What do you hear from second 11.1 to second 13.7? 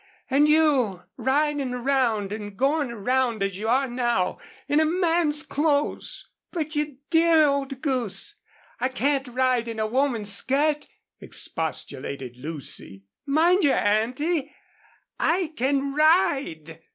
expostulated Lucy. "Mind